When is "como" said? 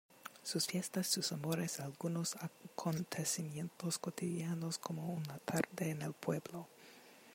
4.79-5.13